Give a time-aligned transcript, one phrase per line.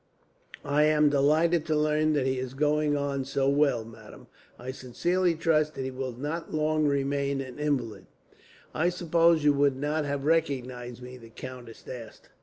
[0.65, 4.25] "I am delighted to learn that he is going on so well, madame.
[4.57, 8.07] I sincerely trust that he will not long remain an invalid."
[8.73, 12.29] "I suppose you would not have recognized me?" the countess asked.